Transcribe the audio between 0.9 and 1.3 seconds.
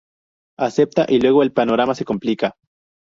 y